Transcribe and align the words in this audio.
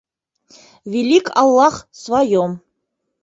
Велик 0.85 1.27
Аллах, 1.41 1.87
в 1.91 1.95
своем 1.95 2.51